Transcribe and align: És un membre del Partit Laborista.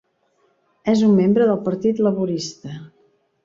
És 0.93 1.03
un 1.09 1.13
membre 1.19 1.49
del 1.51 1.61
Partit 1.69 2.03
Laborista. 2.09 2.77